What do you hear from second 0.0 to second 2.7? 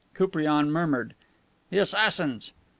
Koupriane murmured, "The assassins!"